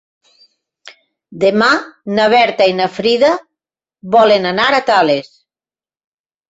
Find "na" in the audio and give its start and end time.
2.21-2.27, 2.81-2.89